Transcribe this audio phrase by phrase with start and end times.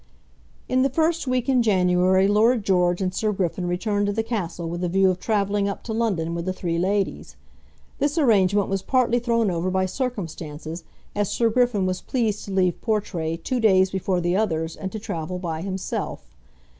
[0.67, 4.67] In the first week in January Lord George and Sir Griffin returned to the castle
[4.67, 7.35] with the view of travelling up to London with the three ladies.
[7.99, 10.83] This arrangement was partly thrown over by circumstances,
[11.15, 14.97] as Sir Griffin was pleased to leave Portray two days before the others and to
[14.97, 16.25] travel by himself.